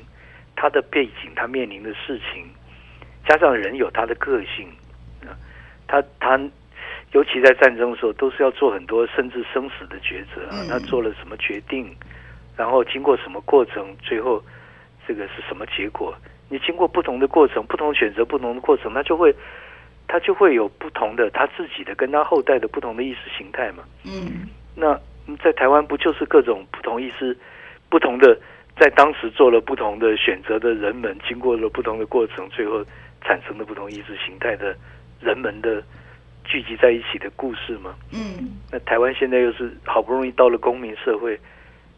[0.56, 2.46] 他的背景，他面临的事情，
[3.28, 4.68] 加上人有他的个性
[5.22, 5.38] 啊，
[5.88, 6.40] 他他
[7.12, 10.66] 尤其在战争的时候，都是要做很多甚至生死的抉择啊。
[10.68, 11.96] 他做了什么决定，
[12.58, 14.44] 然后经过什么过程，最后
[15.08, 16.16] 这个是什么结果？
[16.50, 19.36] 你经过不同的过程，不同选择，不同的过程，他就会。
[20.06, 23.84] 他就会有不同的他自己的跟他后代的不同的意识形态嘛。
[24.04, 25.00] 嗯，那
[25.44, 27.38] 在台湾不就是各种不同意思、
[27.90, 28.38] 不同的
[28.80, 32.84] 在当时做了不同的选择的人们，经过了不同的过程，最后
[33.22, 34.76] 产生的不同意识形态的
[35.22, 35.82] 人们的
[36.44, 37.96] 聚集在一起的故事吗？
[38.12, 41.40] 嗯，那台湾现在又是好不容易到了公民社会，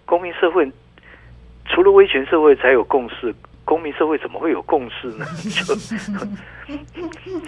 [0.06, 0.70] 公民社会
[1.66, 3.34] 除了威权社会才有共识。
[3.66, 5.26] 公民社会怎么会有共识呢？
[5.50, 5.76] 就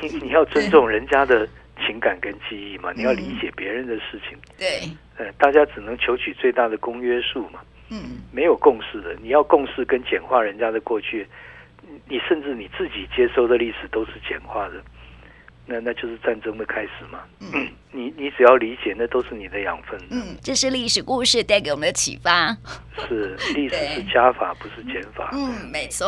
[0.02, 1.48] 你你要尊重人家的
[1.86, 4.38] 情感跟记忆嘛，你要理解别人的事情。
[4.58, 4.82] 对，
[5.18, 7.62] 呃，大家只能求取最大的公约数嘛。
[7.90, 11.26] 嗯，没有共识的，你要共识跟简化人家的过去，
[12.10, 14.84] 你甚至你自己接收的历史都是简化的。
[15.70, 17.20] 那那就是战争的开始嘛。
[17.42, 20.00] 嗯， 你你只要理解，那都是你的养分。
[20.10, 22.56] 嗯，这是历史故事带给我们的启发。
[23.08, 25.30] 是，历史是加法，不是减法。
[25.34, 26.08] 嗯，没错。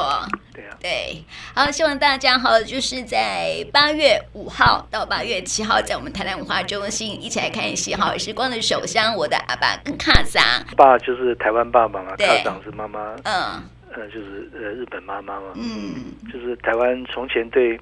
[0.53, 0.77] 对啊。
[0.81, 8.17] 对，好，希望大家哈，就是在八月五号到八月七号，在我们台南文化中心一起来看戏好。
[8.17, 10.41] 时光的手相，我的阿爸跟卡桑。
[10.77, 13.13] 爸就是台湾爸爸嘛，卡桑是妈妈。
[13.23, 13.61] 嗯。
[13.91, 15.47] 呃，就是呃日本妈妈嘛。
[15.55, 16.13] 嗯。
[16.31, 17.77] 就是台湾从前对。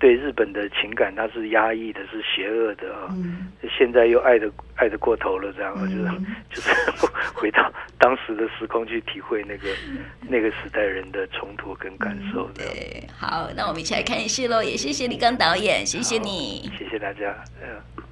[0.00, 3.08] 对日本的情感，它是压抑的，是邪恶的啊！
[3.10, 12.48] 嗯、现在又爱的爱的过头了，这样，嗯、就是就是 回到当时的时空去体会那个、嗯、那个时代人的冲突跟感受。
[12.54, 14.62] 对，好，那我们一起来看戏喽！
[14.62, 17.36] 也谢谢李刚导演，谢谢你，谢谢大家。
[17.62, 18.02] 嗯。